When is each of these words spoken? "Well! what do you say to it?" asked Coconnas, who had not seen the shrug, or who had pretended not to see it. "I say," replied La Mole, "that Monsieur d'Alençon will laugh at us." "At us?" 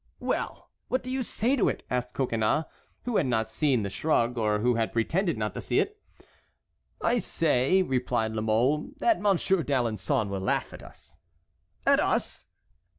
"Well! 0.19 0.71
what 0.87 1.03
do 1.03 1.11
you 1.11 1.21
say 1.21 1.55
to 1.55 1.69
it?" 1.69 1.83
asked 1.87 2.15
Coconnas, 2.15 2.65
who 3.03 3.17
had 3.17 3.27
not 3.27 3.51
seen 3.51 3.83
the 3.83 3.89
shrug, 3.91 4.35
or 4.35 4.57
who 4.57 4.73
had 4.73 4.91
pretended 4.93 5.37
not 5.37 5.53
to 5.53 5.61
see 5.61 5.77
it. 5.79 6.01
"I 7.03 7.19
say," 7.19 7.83
replied 7.83 8.31
La 8.33 8.41
Mole, 8.41 8.93
"that 8.97 9.21
Monsieur 9.21 9.61
d'Alençon 9.61 10.29
will 10.29 10.39
laugh 10.39 10.73
at 10.73 10.81
us." 10.81 11.19
"At 11.85 11.99
us?" 11.99 12.47